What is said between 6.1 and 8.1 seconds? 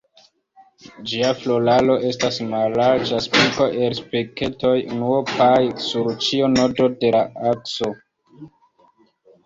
ĉiu nodo de la akso.